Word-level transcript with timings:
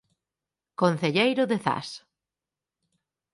Concelleiro 0.81 1.43
de 1.51 1.57
Zas. 1.65 1.89